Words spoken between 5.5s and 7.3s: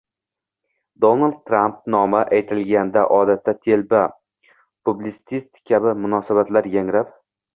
kabi munosabatlar yangrab